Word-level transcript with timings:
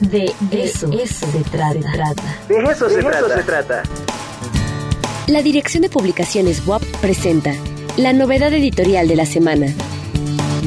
De 0.00 0.24
eso, 0.50 0.90
eso 0.92 1.26
se, 1.30 1.44
trata. 1.50 2.14
De 2.48 2.56
eso, 2.70 2.88
se, 2.88 3.00
trata. 3.00 3.36
se 3.36 3.42
trata. 3.42 3.82
La 5.28 5.42
Dirección 5.42 5.82
de 5.82 5.88
Publicaciones 5.88 6.66
WAP 6.66 6.82
presenta 7.00 7.54
la 7.96 8.12
novedad 8.12 8.52
editorial 8.52 9.06
de 9.08 9.16
la 9.16 9.26
semana. 9.26 9.66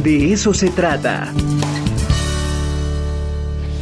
De 0.03 0.31
eso 0.33 0.53
se 0.53 0.69
trata. 0.69 1.33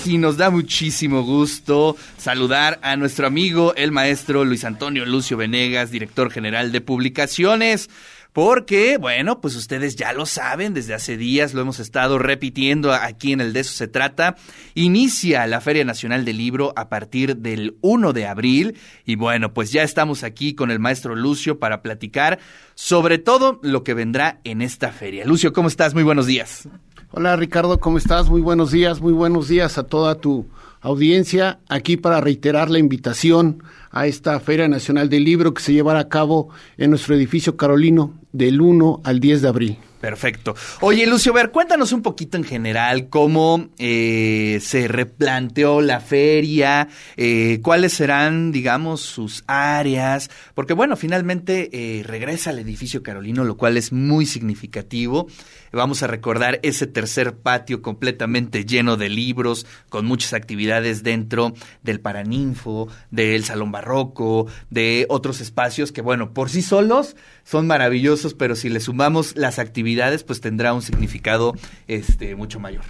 Y 0.05 0.17
nos 0.17 0.37
da 0.37 0.49
muchísimo 0.49 1.23
gusto 1.23 1.95
saludar 2.17 2.79
a 2.81 2.95
nuestro 2.95 3.27
amigo, 3.27 3.73
el 3.75 3.91
maestro 3.91 4.43
Luis 4.43 4.65
Antonio 4.65 5.05
Lucio 5.05 5.37
Venegas, 5.37 5.91
director 5.91 6.31
general 6.31 6.71
de 6.71 6.81
publicaciones. 6.81 7.89
Porque, 8.33 8.97
bueno, 8.97 9.41
pues 9.41 9.55
ustedes 9.55 9.95
ya 9.95 10.11
lo 10.11 10.25
saben, 10.25 10.73
desde 10.73 10.95
hace 10.95 11.17
días 11.17 11.53
lo 11.53 11.61
hemos 11.61 11.79
estado 11.79 12.17
repitiendo 12.17 12.91
aquí 12.91 13.31
en 13.31 13.41
el 13.41 13.53
De 13.53 13.59
eso 13.59 13.73
se 13.73 13.87
trata. 13.87 14.35
Inicia 14.73 15.45
la 15.45 15.61
Feria 15.61 15.85
Nacional 15.85 16.25
del 16.25 16.37
Libro 16.37 16.73
a 16.75 16.89
partir 16.89 17.37
del 17.37 17.77
1 17.81 18.11
de 18.11 18.25
abril 18.25 18.77
y 19.05 19.15
bueno, 19.15 19.53
pues 19.53 19.71
ya 19.71 19.83
estamos 19.83 20.23
aquí 20.23 20.55
con 20.55 20.71
el 20.71 20.79
maestro 20.79 21.15
Lucio 21.15 21.59
para 21.59 21.83
platicar 21.83 22.39
sobre 22.73 23.19
todo 23.19 23.59
lo 23.61 23.83
que 23.83 23.93
vendrá 23.93 24.39
en 24.43 24.63
esta 24.63 24.91
feria. 24.91 25.25
Lucio, 25.25 25.53
¿cómo 25.53 25.67
estás? 25.67 25.93
Muy 25.93 26.03
buenos 26.03 26.25
días. 26.25 26.67
Hola 27.11 27.35
Ricardo, 27.35 27.79
¿cómo 27.79 27.99
estás? 27.99 28.27
Muy 28.27 28.41
buenos 28.41 28.71
días, 28.71 28.99
muy 28.99 29.13
buenos 29.13 29.47
días 29.47 29.77
a 29.77 29.83
toda 29.83 30.15
tu 30.15 30.47
audiencia 30.83 31.59
aquí 31.69 31.97
para 31.97 32.21
reiterar 32.21 32.69
la 32.69 32.77
invitación 32.77 33.63
a 33.89 34.05
esta 34.05 34.39
Feria 34.39 34.67
Nacional 34.67 35.09
del 35.09 35.23
Libro 35.23 35.53
que 35.53 35.63
se 35.63 35.73
llevará 35.73 35.99
a 35.99 36.09
cabo 36.09 36.49
en 36.77 36.91
nuestro 36.91 37.15
edificio 37.15 37.57
Carolino 37.57 38.13
del 38.33 38.61
1 38.61 39.01
al 39.03 39.19
10 39.19 39.41
de 39.41 39.47
abril. 39.47 39.77
Perfecto. 40.03 40.53
Oye, 40.81 41.07
Lucio, 41.07 41.31
ver, 41.31 41.51
cuéntanos 41.51 41.93
un 41.93 42.01
poquito 42.01 42.35
en 42.35 42.43
general 42.43 43.07
cómo 43.07 43.69
eh, 43.77 44.59
se 44.61 44.89
replanteó 44.89 45.79
la 45.79 46.01
feria, 46.01 46.89
eh, 47.15 47.61
cuáles 47.63 47.93
serán, 47.93 48.51
digamos, 48.51 48.99
sus 48.99 49.45
áreas, 49.47 50.29
porque 50.55 50.73
bueno, 50.73 50.97
finalmente 50.97 51.69
eh, 51.71 52.03
regresa 52.03 52.49
al 52.49 52.59
edificio 52.59 53.01
Carolino, 53.01 53.45
lo 53.45 53.55
cual 53.55 53.77
es 53.77 53.93
muy 53.93 54.25
significativo. 54.25 55.27
Vamos 55.71 56.03
a 56.03 56.07
recordar 56.07 56.59
ese 56.61 56.85
tercer 56.85 57.37
patio 57.37 57.81
completamente 57.81 58.65
lleno 58.65 58.97
de 58.97 59.09
libros, 59.09 59.65
con 59.89 60.05
muchas 60.05 60.33
actividades 60.33 61.01
dentro 61.01 61.53
del 61.81 61.99
Paraninfo, 61.99 62.89
del 63.09 63.43
Salón 63.43 63.71
Barroco, 63.71 64.47
de 64.69 65.07
otros 65.09 65.41
espacios 65.41 65.91
que, 65.91 66.01
bueno, 66.01 66.33
por 66.33 66.51
sí 66.51 66.61
solos 66.61 67.15
son 67.43 67.65
maravillosos, 67.65 68.35
pero 68.35 68.55
si 68.55 68.69
le 68.69 68.81
sumamos 68.81 69.35
las 69.35 69.57
actividades, 69.57 69.92
pues 70.25 70.41
tendrá 70.41 70.73
un 70.73 70.81
significado 70.81 71.53
este, 71.87 72.35
mucho 72.35 72.59
mayor. 72.59 72.83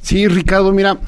Sí, 0.00 0.28
Ricardo, 0.28 0.72
mira, 0.72 0.98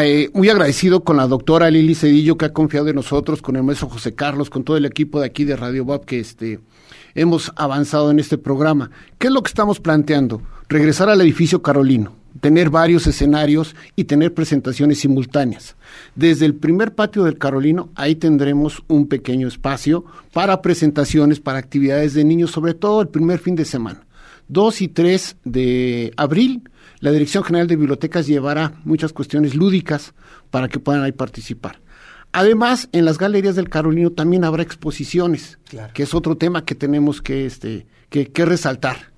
eh, 0.00 0.30
muy 0.34 0.48
agradecido 0.48 1.04
con 1.04 1.16
la 1.16 1.26
doctora 1.26 1.70
Lili 1.70 1.94
Cedillo 1.94 2.36
que 2.36 2.46
ha 2.46 2.52
confiado 2.52 2.88
en 2.88 2.96
nosotros, 2.96 3.42
con 3.42 3.56
el 3.56 3.62
maestro 3.62 3.88
José 3.88 4.14
Carlos, 4.14 4.50
con 4.50 4.64
todo 4.64 4.76
el 4.76 4.84
equipo 4.84 5.20
de 5.20 5.26
aquí 5.26 5.44
de 5.44 5.56
Radio 5.56 5.84
Bob 5.84 6.04
que 6.04 6.20
este, 6.20 6.60
hemos 7.14 7.52
avanzado 7.56 8.10
en 8.10 8.18
este 8.18 8.38
programa. 8.38 8.90
¿Qué 9.18 9.28
es 9.28 9.32
lo 9.32 9.42
que 9.42 9.48
estamos 9.48 9.80
planteando? 9.80 10.42
regresar 10.72 11.10
al 11.10 11.20
edificio 11.20 11.62
Carolino, 11.62 12.14
tener 12.40 12.70
varios 12.70 13.06
escenarios 13.06 13.76
y 13.94 14.04
tener 14.04 14.32
presentaciones 14.32 15.00
simultáneas. 15.00 15.76
Desde 16.14 16.46
el 16.46 16.54
primer 16.54 16.94
patio 16.94 17.24
del 17.24 17.38
Carolino, 17.38 17.90
ahí 17.94 18.16
tendremos 18.16 18.82
un 18.88 19.06
pequeño 19.06 19.46
espacio 19.46 20.04
para 20.32 20.62
presentaciones, 20.62 21.40
para 21.40 21.58
actividades 21.58 22.14
de 22.14 22.24
niños, 22.24 22.50
sobre 22.50 22.74
todo 22.74 23.02
el 23.02 23.08
primer 23.08 23.38
fin 23.38 23.54
de 23.54 23.66
semana. 23.66 24.04
2 24.52 24.82
y 24.82 24.88
3 24.88 25.36
de 25.44 26.12
abril, 26.16 26.68
la 27.00 27.10
Dirección 27.10 27.42
General 27.42 27.66
de 27.66 27.76
Bibliotecas 27.76 28.26
llevará 28.26 28.80
muchas 28.84 29.12
cuestiones 29.12 29.54
lúdicas 29.54 30.14
para 30.50 30.68
que 30.68 30.78
puedan 30.78 31.02
ahí 31.02 31.12
participar. 31.12 31.80
Además, 32.32 32.88
en 32.92 33.04
las 33.04 33.18
galerías 33.18 33.56
del 33.56 33.68
Carolino 33.68 34.10
también 34.10 34.44
habrá 34.44 34.62
exposiciones, 34.62 35.58
que 35.94 36.02
es 36.02 36.14
otro 36.14 36.36
tema 36.36 36.64
que 36.64 36.74
tenemos 36.74 37.20
que, 37.20 37.44
este, 37.44 37.86
que 38.08 38.44
resaltar. 38.44 39.12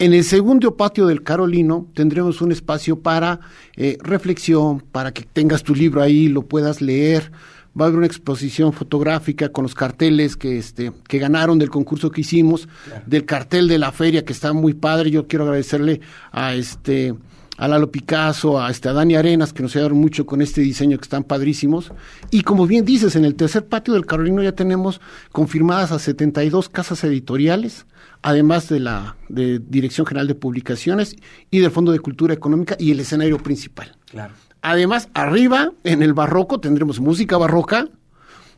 En 0.00 0.12
el 0.12 0.24
segundo 0.24 0.76
patio 0.76 1.06
del 1.06 1.22
Carolino 1.22 1.88
tendremos 1.94 2.42
un 2.42 2.50
espacio 2.50 2.98
para 2.98 3.38
eh, 3.76 3.96
reflexión, 4.02 4.80
para 4.80 5.14
que 5.14 5.22
tengas 5.22 5.62
tu 5.62 5.72
libro 5.72 6.02
ahí, 6.02 6.26
lo 6.26 6.42
puedas 6.42 6.82
leer. 6.82 7.30
Va 7.78 7.84
a 7.84 7.88
haber 7.88 7.98
una 7.98 8.06
exposición 8.06 8.72
fotográfica 8.72 9.50
con 9.50 9.64
los 9.64 9.74
carteles 9.74 10.36
que, 10.36 10.58
este, 10.58 10.92
que 11.08 11.18
ganaron 11.18 11.58
del 11.58 11.70
concurso 11.70 12.10
que 12.10 12.20
hicimos, 12.20 12.68
del 13.06 13.24
cartel 13.24 13.68
de 13.68 13.78
la 13.78 13.90
feria 13.90 14.24
que 14.24 14.32
está 14.32 14.52
muy 14.52 14.74
padre. 14.74 15.10
Yo 15.10 15.26
quiero 15.26 15.44
agradecerle 15.44 16.00
a 16.30 16.54
este 16.54 17.14
a 17.56 17.68
Lalo 17.68 17.90
Picasso, 17.90 18.60
a, 18.60 18.70
este, 18.70 18.88
a 18.88 18.92
Dani 18.92 19.14
Arenas, 19.14 19.52
que 19.52 19.62
nos 19.62 19.74
ayudaron 19.76 19.98
mucho 19.98 20.26
con 20.26 20.42
este 20.42 20.60
diseño 20.60 20.98
que 20.98 21.04
están 21.04 21.24
padrísimos. 21.24 21.92
Y 22.30 22.42
como 22.42 22.66
bien 22.66 22.84
dices, 22.84 23.16
en 23.16 23.24
el 23.24 23.34
tercer 23.36 23.66
patio 23.66 23.94
del 23.94 24.06
Carolino 24.06 24.42
ya 24.42 24.52
tenemos 24.52 25.00
confirmadas 25.30 25.92
a 25.92 25.98
72 25.98 26.68
casas 26.68 27.04
editoriales, 27.04 27.86
además 28.22 28.68
de 28.68 28.80
la 28.80 29.16
de 29.28 29.60
Dirección 29.60 30.06
General 30.06 30.26
de 30.26 30.34
Publicaciones 30.34 31.16
y 31.50 31.60
del 31.60 31.70
Fondo 31.70 31.92
de 31.92 32.00
Cultura 32.00 32.34
Económica 32.34 32.76
y 32.78 32.90
el 32.90 33.00
escenario 33.00 33.38
principal. 33.38 33.96
Claro. 34.10 34.34
Además, 34.66 35.10
arriba, 35.12 35.72
en 35.84 36.02
el 36.02 36.14
barroco, 36.14 36.58
tendremos 36.58 36.98
música 36.98 37.36
barroca, 37.36 37.86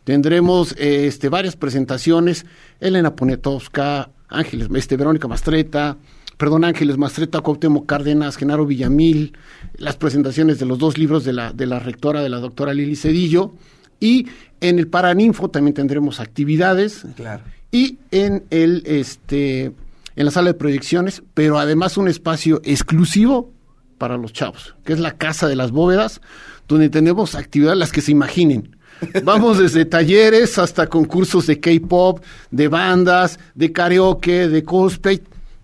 tendremos 0.04 0.72
este, 0.78 1.28
varias 1.28 1.56
presentaciones, 1.56 2.46
Elena 2.78 3.16
Poniatowska, 3.16 4.10
Ángeles, 4.28 4.68
este, 4.72 4.96
Verónica 4.96 5.26
Mastreta, 5.26 5.96
perdón, 6.36 6.64
Ángeles 6.64 6.96
Mastreta, 6.96 7.40
Cuauhtémoc 7.40 7.86
Cárdenas, 7.86 8.36
Genaro 8.36 8.66
Villamil, 8.66 9.36
las 9.78 9.96
presentaciones 9.96 10.60
de 10.60 10.66
los 10.66 10.78
dos 10.78 10.96
libros 10.96 11.24
de 11.24 11.32
la, 11.32 11.52
de 11.52 11.66
la 11.66 11.80
rectora, 11.80 12.22
de 12.22 12.28
la 12.28 12.38
doctora 12.38 12.72
Lili 12.72 12.94
Cedillo, 12.94 13.54
y 13.98 14.28
en 14.60 14.78
el 14.78 14.86
Paraninfo 14.86 15.50
también 15.50 15.74
tendremos 15.74 16.20
actividades. 16.20 17.04
Claro. 17.16 17.42
Y 17.72 17.98
en 18.12 18.44
el 18.50 18.84
este 18.86 19.72
en 20.14 20.24
la 20.24 20.30
sala 20.30 20.52
de 20.52 20.54
proyecciones, 20.54 21.24
pero 21.34 21.58
además 21.58 21.96
un 21.96 22.06
espacio 22.06 22.60
exclusivo 22.64 23.55
para 23.98 24.16
los 24.16 24.32
chavos, 24.32 24.74
que 24.84 24.92
es 24.92 24.98
la 24.98 25.12
casa 25.12 25.48
de 25.48 25.56
las 25.56 25.70
bóvedas, 25.70 26.20
donde 26.68 26.88
tenemos 26.88 27.34
actividades 27.34 27.78
las 27.78 27.92
que 27.92 28.00
se 28.00 28.12
imaginen. 28.12 28.76
Vamos 29.24 29.58
desde 29.60 29.84
talleres 29.84 30.58
hasta 30.58 30.86
concursos 30.86 31.46
de 31.46 31.60
K-pop, 31.60 32.22
de 32.50 32.68
bandas, 32.68 33.38
de 33.54 33.72
karaoke, 33.72 34.48
de 34.48 34.64
cosplay, 34.64 35.22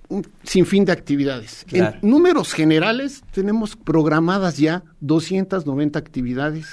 un 0.09 0.26
sinfín 0.43 0.84
de 0.84 0.93
actividades. 0.93 1.65
En 1.72 1.94
números 2.03 2.53
generales 2.53 3.22
tenemos 3.32 3.76
programadas 3.76 4.59
ya 4.59 4.82
290 5.00 5.99
actividades 5.99 6.66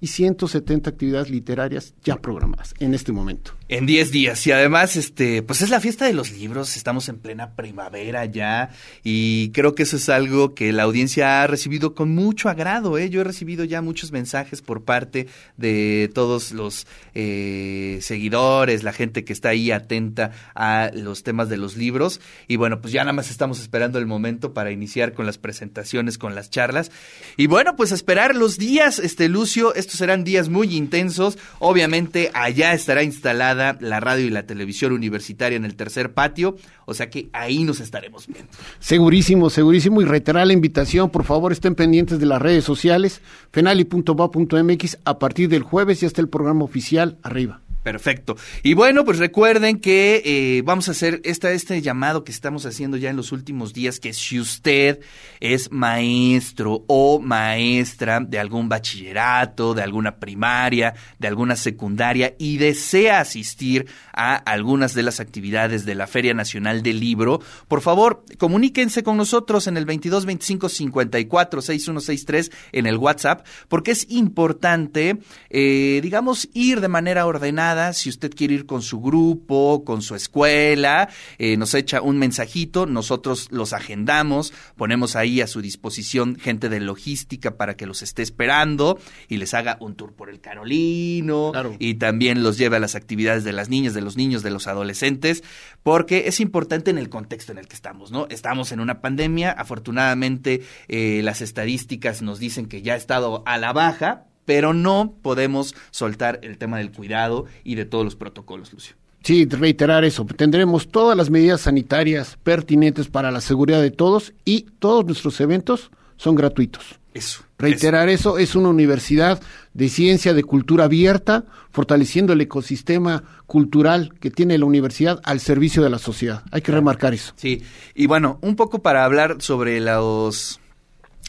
y 0.00 0.08
170 0.08 0.90
actividades 0.90 1.30
literarias 1.30 1.94
ya 2.02 2.16
programadas 2.16 2.74
en 2.80 2.92
este 2.92 3.12
momento. 3.12 3.52
En 3.72 3.86
10 3.86 4.10
días. 4.10 4.46
Y 4.46 4.52
además, 4.52 4.96
este, 4.96 5.42
pues 5.42 5.62
es 5.62 5.70
la 5.70 5.80
fiesta 5.80 6.04
de 6.04 6.12
los 6.12 6.30
libros, 6.30 6.76
estamos 6.76 7.08
en 7.08 7.16
plena 7.16 7.56
primavera 7.56 8.26
ya, 8.26 8.68
y 9.02 9.48
creo 9.52 9.74
que 9.74 9.84
eso 9.84 9.96
es 9.96 10.10
algo 10.10 10.54
que 10.54 10.74
la 10.74 10.82
audiencia 10.82 11.42
ha 11.42 11.46
recibido 11.46 11.94
con 11.94 12.14
mucho 12.14 12.50
agrado. 12.50 12.98
¿eh? 12.98 13.08
Yo 13.08 13.22
he 13.22 13.24
recibido 13.24 13.64
ya 13.64 13.80
muchos 13.80 14.12
mensajes 14.12 14.60
por 14.60 14.84
parte 14.84 15.26
de 15.56 16.10
todos 16.12 16.52
los 16.52 16.86
eh, 17.14 17.96
seguidores, 18.02 18.82
la 18.82 18.92
gente 18.92 19.24
que 19.24 19.32
está 19.32 19.48
ahí 19.48 19.70
atenta 19.70 20.32
a 20.54 20.90
los 20.92 21.22
temas 21.22 21.48
de 21.48 21.56
los 21.56 21.74
libros. 21.74 22.20
Y 22.48 22.56
bueno, 22.56 22.82
pues 22.82 22.92
ya 22.92 23.04
nada 23.04 23.14
más 23.14 23.30
estamos 23.30 23.58
esperando 23.58 23.98
el 23.98 24.04
momento 24.04 24.52
para 24.52 24.70
iniciar 24.70 25.14
con 25.14 25.24
las 25.24 25.38
presentaciones, 25.38 26.18
con 26.18 26.34
las 26.34 26.50
charlas. 26.50 26.90
Y 27.38 27.46
bueno, 27.46 27.74
pues 27.74 27.90
esperar 27.90 28.36
los 28.36 28.58
días, 28.58 28.98
este 28.98 29.30
Lucio, 29.30 29.72
serán 29.74 30.24
días 30.24 30.50
muy 30.50 30.76
intensos. 30.76 31.38
Obviamente 31.58 32.30
allá 32.34 32.74
estará 32.74 33.02
instalada 33.02 33.61
la 33.80 34.00
radio 34.00 34.26
y 34.26 34.30
la 34.30 34.44
televisión 34.44 34.92
universitaria 34.92 35.56
en 35.56 35.64
el 35.64 35.74
tercer 35.74 36.12
patio, 36.12 36.56
o 36.84 36.94
sea 36.94 37.08
que 37.08 37.28
ahí 37.32 37.64
nos 37.64 37.80
estaremos 37.80 38.26
viendo. 38.26 38.52
Segurísimo, 38.78 39.50
segurísimo. 39.50 40.02
Y 40.02 40.04
reiterar 40.04 40.46
la 40.46 40.52
invitación, 40.52 41.10
por 41.10 41.24
favor, 41.24 41.52
estén 41.52 41.74
pendientes 41.74 42.18
de 42.18 42.26
las 42.26 42.42
redes 42.42 42.64
sociales, 42.64 43.20
fenali.ba.mx. 43.52 44.98
A 45.04 45.18
partir 45.18 45.48
del 45.48 45.62
jueves 45.62 46.00
ya 46.00 46.06
está 46.06 46.20
el 46.20 46.28
programa 46.28 46.64
oficial 46.64 47.18
arriba. 47.22 47.61
Perfecto. 47.82 48.36
Y 48.62 48.74
bueno, 48.74 49.04
pues 49.04 49.18
recuerden 49.18 49.80
que 49.80 50.22
eh, 50.24 50.62
vamos 50.64 50.88
a 50.88 50.92
hacer 50.92 51.20
esta, 51.24 51.50
este 51.50 51.82
llamado 51.82 52.22
que 52.22 52.30
estamos 52.30 52.64
haciendo 52.64 52.96
ya 52.96 53.10
en 53.10 53.16
los 53.16 53.32
últimos 53.32 53.72
días, 53.72 53.98
que 53.98 54.12
si 54.12 54.38
usted 54.38 55.00
es 55.40 55.72
maestro 55.72 56.84
o 56.86 57.18
maestra 57.18 58.20
de 58.20 58.38
algún 58.38 58.68
bachillerato, 58.68 59.74
de 59.74 59.82
alguna 59.82 60.16
primaria, 60.16 60.94
de 61.18 61.26
alguna 61.26 61.56
secundaria 61.56 62.36
y 62.38 62.58
desea 62.58 63.18
asistir 63.18 63.88
a 64.12 64.36
algunas 64.36 64.94
de 64.94 65.02
las 65.02 65.18
actividades 65.18 65.84
de 65.84 65.96
la 65.96 66.06
Feria 66.06 66.34
Nacional 66.34 66.84
del 66.84 67.00
Libro, 67.00 67.40
por 67.66 67.80
favor, 67.80 68.24
comuníquense 68.38 69.02
con 69.02 69.16
nosotros 69.16 69.66
en 69.66 69.76
el 69.76 69.86
22 69.86 70.24
25 70.24 70.68
54 70.68 71.62
6163 71.62 72.52
en 72.70 72.86
el 72.86 72.96
WhatsApp, 72.96 73.44
porque 73.68 73.90
es 73.90 74.08
importante, 74.08 75.18
eh, 75.50 75.98
digamos, 76.00 76.48
ir 76.54 76.80
de 76.80 76.88
manera 76.88 77.26
ordenada 77.26 77.71
nada, 77.74 77.92
si 77.92 78.08
usted 78.10 78.30
quiere 78.34 78.54
ir 78.54 78.66
con 78.66 78.82
su 78.82 79.00
grupo, 79.00 79.82
con 79.84 80.02
su 80.02 80.14
escuela, 80.14 81.08
eh, 81.38 81.56
nos 81.56 81.74
echa 81.74 82.02
un 82.02 82.18
mensajito, 82.18 82.86
nosotros 82.86 83.48
los 83.50 83.72
agendamos, 83.72 84.52
ponemos 84.76 85.16
ahí 85.16 85.40
a 85.40 85.46
su 85.46 85.60
disposición 85.62 86.36
gente 86.38 86.68
de 86.68 86.80
logística 86.80 87.56
para 87.56 87.76
que 87.76 87.86
los 87.86 88.02
esté 88.02 88.22
esperando 88.22 88.98
y 89.28 89.38
les 89.38 89.54
haga 89.54 89.76
un 89.80 89.94
tour 89.94 90.12
por 90.12 90.28
el 90.28 90.40
Carolino 90.40 91.50
Claro. 91.52 91.76
y 91.78 91.94
también 91.94 92.42
los 92.42 92.58
lleve 92.58 92.76
a 92.76 92.80
las 92.80 92.94
actividades 92.94 93.44
de 93.44 93.52
las 93.52 93.68
niñas, 93.68 93.94
de 93.94 94.02
los 94.02 94.16
niños, 94.16 94.42
de 94.42 94.50
los 94.50 94.66
adolescentes, 94.66 95.42
porque 95.82 96.24
es 96.26 96.40
importante 96.40 96.90
en 96.90 96.98
el 96.98 97.08
contexto 97.08 97.52
en 97.52 97.58
el 97.58 97.68
que 97.68 97.74
estamos, 97.76 98.10
¿no? 98.10 98.26
Estamos 98.28 98.72
en 98.72 98.80
una 98.80 99.00
pandemia, 99.00 99.50
afortunadamente 99.52 100.62
eh, 100.88 101.20
las 101.22 101.40
estadísticas 101.40 102.22
nos 102.22 102.38
dicen 102.38 102.66
que 102.66 102.82
ya 102.82 102.94
ha 102.94 102.96
estado 102.96 103.42
a 103.46 103.56
la 103.58 103.72
baja, 103.72 104.26
pero 104.44 104.74
no 104.74 105.14
podemos 105.22 105.74
soltar 105.90 106.40
el 106.42 106.58
tema 106.58 106.78
del 106.78 106.92
cuidado 106.92 107.46
y 107.64 107.74
de 107.74 107.84
todos 107.84 108.04
los 108.04 108.16
protocolos, 108.16 108.72
Lucio. 108.72 108.96
Sí, 109.22 109.44
reiterar 109.46 110.04
eso. 110.04 110.24
Tendremos 110.24 110.88
todas 110.88 111.16
las 111.16 111.30
medidas 111.30 111.62
sanitarias 111.62 112.38
pertinentes 112.42 113.08
para 113.08 113.30
la 113.30 113.40
seguridad 113.40 113.80
de 113.80 113.92
todos 113.92 114.32
y 114.44 114.66
todos 114.80 115.04
nuestros 115.04 115.40
eventos 115.40 115.90
son 116.16 116.34
gratuitos. 116.34 116.98
Eso. 117.14 117.42
Reiterar 117.58 118.08
eso, 118.08 118.38
es 118.38 118.56
una 118.56 118.70
universidad 118.70 119.40
de 119.74 119.88
ciencia, 119.88 120.32
de 120.32 120.42
cultura 120.42 120.84
abierta, 120.84 121.44
fortaleciendo 121.70 122.32
el 122.32 122.40
ecosistema 122.40 123.22
cultural 123.46 124.14
que 124.18 124.30
tiene 124.30 124.56
la 124.56 124.64
universidad 124.64 125.20
al 125.24 125.38
servicio 125.38 125.82
de 125.82 125.90
la 125.90 125.98
sociedad. 125.98 126.42
Hay 126.50 126.62
que 126.62 126.72
remarcar 126.72 127.12
eso. 127.12 127.34
Sí, 127.36 127.62
y 127.94 128.06
bueno, 128.06 128.38
un 128.40 128.56
poco 128.56 128.80
para 128.80 129.04
hablar 129.04 129.36
sobre 129.40 129.78
los 129.80 130.58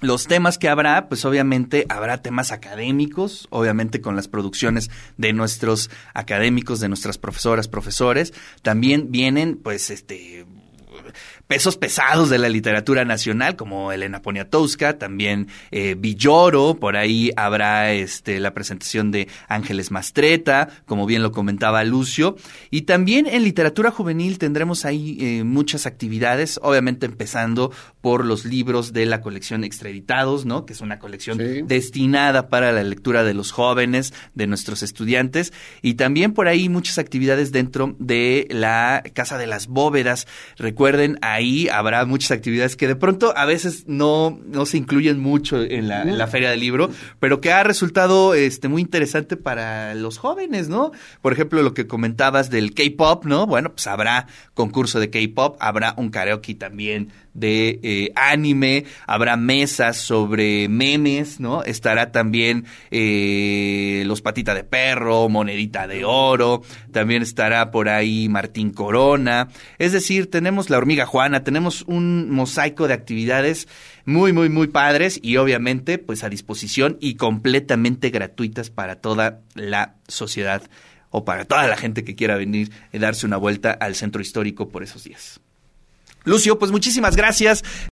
los 0.03 0.27
temas 0.27 0.57
que 0.57 0.69
habrá, 0.69 1.07
pues 1.07 1.25
obviamente 1.25 1.85
habrá 1.89 2.21
temas 2.21 2.51
académicos, 2.51 3.47
obviamente 3.49 4.01
con 4.01 4.15
las 4.15 4.27
producciones 4.27 4.91
de 5.17 5.33
nuestros 5.33 5.89
académicos, 6.13 6.79
de 6.79 6.89
nuestras 6.89 7.17
profesoras, 7.17 7.67
profesores. 7.67 8.33
También 8.61 9.11
vienen, 9.11 9.57
pues, 9.57 9.89
este 9.89 10.45
pesos 11.47 11.77
pesados 11.77 12.29
de 12.29 12.37
la 12.37 12.49
literatura 12.49 13.05
nacional, 13.05 13.55
como 13.55 13.91
Elena 13.91 14.21
Poniatowska, 14.21 14.97
también 14.97 15.47
eh, 15.71 15.95
Villoro, 15.97 16.75
por 16.79 16.97
ahí 16.97 17.31
habrá 17.35 17.91
este, 17.93 18.39
la 18.39 18.53
presentación 18.53 19.11
de 19.11 19.27
Ángeles 19.47 19.91
Mastreta, 19.91 20.69
como 20.85 21.05
bien 21.05 21.23
lo 21.23 21.31
comentaba 21.31 21.83
Lucio, 21.83 22.35
y 22.71 22.83
también 22.83 23.27
en 23.27 23.43
literatura 23.43 23.91
juvenil 23.91 24.37
tendremos 24.39 24.85
ahí 24.85 25.17
eh, 25.19 25.43
muchas 25.43 25.85
actividades, 25.85 26.59
obviamente 26.63 27.05
empezando 27.05 27.71
por 28.01 28.25
los 28.25 28.45
libros 28.45 28.93
de 28.93 29.05
la 29.05 29.21
colección 29.21 29.63
Extraditados, 29.63 30.45
¿no? 30.45 30.65
que 30.65 30.73
es 30.73 30.81
una 30.81 30.99
colección 30.99 31.37
Sí. 31.37 31.61
destinada 31.63 32.49
para 32.49 32.71
la 32.71 32.83
lectura 32.83 33.23
de 33.23 33.33
los 33.33 33.51
jóvenes, 33.51 34.13
de 34.35 34.47
nuestros 34.47 34.83
estudiantes, 34.83 35.53
y 35.81 35.95
también 35.95 36.33
por 36.33 36.47
ahí 36.47 36.69
muchas 36.69 36.97
actividades 36.97 37.51
dentro 37.51 37.95
de 37.99 38.47
la 38.49 39.03
Casa 39.13 39.37
de 39.37 39.47
las 39.47 39.67
Bóvedas. 39.67 40.27
Ahí 41.21 41.67
habrá 41.69 42.05
muchas 42.05 42.31
actividades 42.31 42.75
que 42.75 42.87
de 42.87 42.95
pronto 42.95 43.33
a 43.35 43.45
veces 43.45 43.85
no, 43.87 44.39
no 44.45 44.65
se 44.65 44.77
incluyen 44.77 45.19
mucho 45.19 45.61
en 45.61 45.87
la, 45.87 46.03
en 46.03 46.17
la 46.17 46.27
feria 46.27 46.49
del 46.49 46.59
libro, 46.59 46.89
pero 47.19 47.41
que 47.41 47.51
ha 47.51 47.63
resultado 47.63 48.33
este, 48.33 48.67
muy 48.67 48.81
interesante 48.81 49.37
para 49.37 49.95
los 49.95 50.17
jóvenes, 50.17 50.69
¿no? 50.69 50.91
Por 51.21 51.33
ejemplo, 51.33 51.61
lo 51.63 51.73
que 51.73 51.87
comentabas 51.87 52.49
del 52.49 52.73
K-pop, 52.73 53.25
¿no? 53.25 53.47
Bueno, 53.47 53.71
pues 53.73 53.87
habrá 53.87 54.27
concurso 54.53 54.99
de 54.99 55.09
K-pop, 55.09 55.57
habrá 55.59 55.93
un 55.97 56.09
karaoke 56.09 56.55
también 56.55 57.11
de 57.33 57.79
eh, 57.83 58.11
anime, 58.15 58.85
habrá 59.07 59.37
mesas 59.37 59.97
sobre 59.97 60.67
memes, 60.69 61.39
¿no? 61.39 61.63
Estará 61.63 62.11
también 62.11 62.65
eh, 62.91 64.03
Los 64.05 64.21
Patita 64.21 64.53
de 64.53 64.63
Perro, 64.63 65.29
Monedita 65.29 65.87
de 65.87 66.05
Oro, 66.05 66.61
también 66.91 67.21
estará 67.21 67.71
por 67.71 67.89
ahí 67.89 68.29
Martín 68.29 68.71
Corona. 68.71 69.49
Es 69.79 69.91
decir, 69.91 70.29
tenemos 70.29 70.69
la 70.69 70.77
hormiga 70.77 71.05
Juana, 71.05 71.43
tenemos 71.43 71.83
un 71.87 72.29
mosaico 72.29 72.87
de 72.87 72.93
actividades 72.93 73.67
muy, 74.05 74.33
muy, 74.33 74.49
muy 74.49 74.67
padres 74.67 75.19
y 75.21 75.37
obviamente 75.37 75.97
pues 75.97 76.23
a 76.23 76.29
disposición 76.29 76.97
y 76.99 77.15
completamente 77.15 78.09
gratuitas 78.09 78.69
para 78.69 78.97
toda 78.97 79.41
la 79.55 79.95
sociedad 80.07 80.63
o 81.09 81.25
para 81.25 81.45
toda 81.45 81.67
la 81.67 81.77
gente 81.77 82.03
que 82.03 82.15
quiera 82.15 82.35
venir 82.35 82.71
y 82.91 82.97
darse 82.97 83.25
una 83.25 83.37
vuelta 83.37 83.71
al 83.71 83.95
centro 83.95 84.21
histórico 84.21 84.69
por 84.69 84.83
esos 84.83 85.03
días. 85.03 85.39
Lucio, 86.25 86.57
pues 86.57 86.71
muchísimas 86.71 87.15
gracias. 87.15 87.63